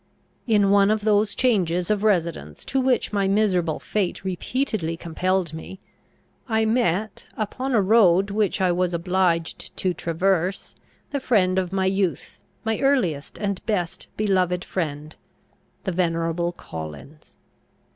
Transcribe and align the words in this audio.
In 0.47 0.71
one 0.71 0.89
of 0.89 1.01
those 1.03 1.35
changes 1.35 1.91
of 1.91 2.03
residence, 2.03 2.65
to 2.65 2.81
which 2.81 3.13
my 3.13 3.27
miserable 3.27 3.79
fate 3.79 4.23
repeatedly 4.25 4.97
compelled 4.97 5.53
me, 5.53 5.79
I 6.49 6.65
met, 6.65 7.27
upon 7.37 7.75
a 7.75 7.83
road 7.83 8.31
which 8.31 8.59
I 8.61 8.71
was 8.71 8.95
obliged 8.95 9.77
to 9.77 9.93
traverse, 9.93 10.73
the 11.11 11.19
friend 11.19 11.59
of 11.59 11.71
my 11.71 11.85
youth, 11.85 12.39
my 12.65 12.79
earliest 12.79 13.37
and 13.37 13.63
best 13.67 14.07
beloved 14.17 14.65
friend, 14.65 15.15
the 15.83 15.91
venerable 15.91 16.51
Collins. 16.51 17.35